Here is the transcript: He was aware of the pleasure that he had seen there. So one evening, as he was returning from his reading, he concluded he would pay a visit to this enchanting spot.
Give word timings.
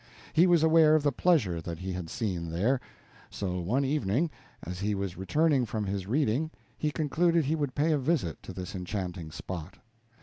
He 0.33 0.47
was 0.47 0.63
aware 0.63 0.95
of 0.95 1.03
the 1.03 1.11
pleasure 1.11 1.61
that 1.61 1.77
he 1.77 1.93
had 1.93 2.09
seen 2.09 2.49
there. 2.49 2.81
So 3.29 3.59
one 3.59 3.85
evening, 3.85 4.31
as 4.63 4.79
he 4.79 4.95
was 4.95 5.15
returning 5.15 5.63
from 5.63 5.85
his 5.85 6.07
reading, 6.07 6.49
he 6.75 6.89
concluded 6.89 7.45
he 7.45 7.55
would 7.55 7.75
pay 7.75 7.91
a 7.91 7.99
visit 7.99 8.41
to 8.41 8.51
this 8.51 8.73
enchanting 8.73 9.29
spot. 9.29 9.77